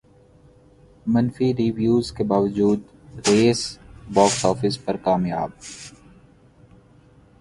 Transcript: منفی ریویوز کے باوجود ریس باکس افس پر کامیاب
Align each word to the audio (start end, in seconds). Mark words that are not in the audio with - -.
منفی 1.07 1.53
ریویوز 1.53 2.11
کے 2.11 2.23
باوجود 2.23 2.79
ریس 3.27 3.61
باکس 4.13 4.45
افس 4.45 4.83
پر 4.85 4.97
کامیاب 4.97 5.49